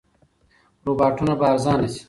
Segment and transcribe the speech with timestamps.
[0.85, 1.99] روباټونه به ارزانه شي.